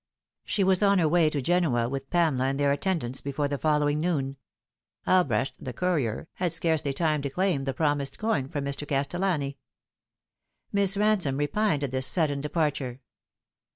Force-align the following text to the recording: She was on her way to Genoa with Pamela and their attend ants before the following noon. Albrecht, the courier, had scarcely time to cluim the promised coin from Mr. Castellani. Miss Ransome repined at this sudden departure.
She 0.45 0.63
was 0.63 0.81
on 0.81 0.97
her 0.97 1.07
way 1.07 1.29
to 1.29 1.43
Genoa 1.43 1.87
with 1.87 2.09
Pamela 2.09 2.45
and 2.45 2.59
their 2.59 2.71
attend 2.71 3.03
ants 3.03 3.21
before 3.21 3.47
the 3.47 3.59
following 3.59 3.99
noon. 4.01 4.37
Albrecht, 5.05 5.53
the 5.59 5.73
courier, 5.73 6.27
had 6.37 6.51
scarcely 6.53 6.91
time 6.91 7.21
to 7.21 7.29
cluim 7.29 7.65
the 7.65 7.73
promised 7.75 8.17
coin 8.17 8.47
from 8.47 8.65
Mr. 8.65 8.87
Castellani. 8.87 9.59
Miss 10.71 10.97
Ransome 10.97 11.37
repined 11.37 11.83
at 11.83 11.91
this 11.91 12.07
sudden 12.07 12.41
departure. 12.41 13.01